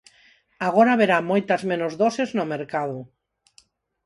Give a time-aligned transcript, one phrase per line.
[0.67, 2.97] Agora haberá moitas menos doses no mercado.